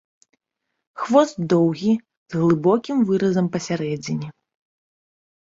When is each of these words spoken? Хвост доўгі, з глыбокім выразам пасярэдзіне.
Хвост 1.01 1.35
доўгі, 1.53 1.91
з 2.33 2.41
глыбокім 2.41 2.97
выразам 3.11 3.45
пасярэдзіне. 3.59 4.27